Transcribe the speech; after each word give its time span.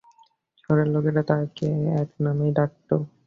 শহরের 0.57 0.87
লোকেরা 0.93 1.21
তাকে 1.29 1.67
এ 1.91 1.93
নামেই 2.23 2.51
ডাকত। 2.57 2.89